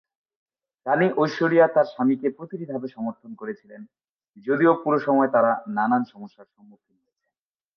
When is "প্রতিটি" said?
2.37-2.65